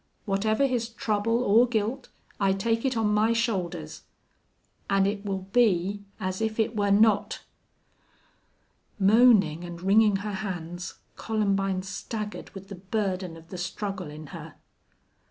[0.25, 2.09] Whatever his trouble or guilt,
[2.39, 4.01] I take it on my shoulders.
[4.89, 7.43] An' it will be as if it were not!"
[8.97, 14.55] Moaning and wringing her hands, Columbine staggered with the burden of the struggle in her.